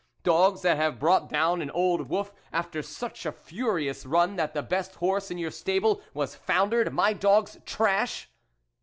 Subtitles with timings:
[0.23, 4.63] dogs that have brought down an old wolf after such a furious run that the
[4.63, 8.27] best horse in your stabli was foundered I my dogs trash